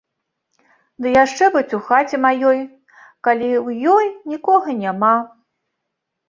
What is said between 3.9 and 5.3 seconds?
ёй нікога няма.